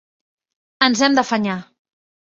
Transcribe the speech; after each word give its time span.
Ens 0.87 1.03
hem 1.09 1.19
d'afanyar. 1.19 1.59